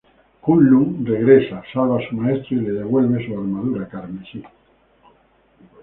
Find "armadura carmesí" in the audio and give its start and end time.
3.33-4.43